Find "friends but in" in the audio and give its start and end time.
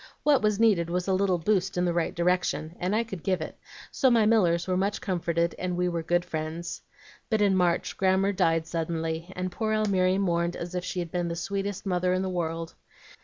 6.25-7.55